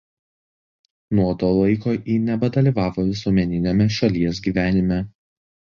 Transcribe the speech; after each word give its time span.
Nuo 1.17 1.35
to 1.43 1.49
laiko 1.57 1.93
ji 2.07 2.17
nebedalyvavo 2.31 3.07
visuomeniniame 3.11 3.89
šalies 3.99 4.43
gyvenime. 4.49 5.03